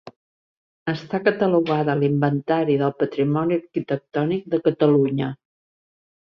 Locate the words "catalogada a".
1.27-1.99